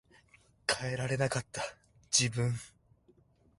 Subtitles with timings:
[0.67, 1.61] 変えられなかった
[2.11, 2.55] 自分